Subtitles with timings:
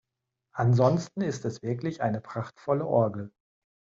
[0.55, 3.31] Ansonsten ist es wirklich eine prachtvolle Orgel.